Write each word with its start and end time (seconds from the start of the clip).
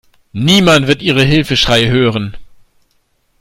Niemand 0.33 0.87
wird 0.87 1.03
Ihre 1.03 1.21
Hilfeschreie 1.21 1.89
hören. 1.91 2.35